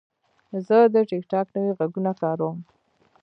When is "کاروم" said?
2.21-2.57